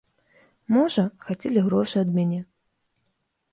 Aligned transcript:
Можа, 0.75 1.03
хацелі 1.27 1.59
грошы 1.69 1.95
ад 2.03 2.09
мяне. 2.19 2.41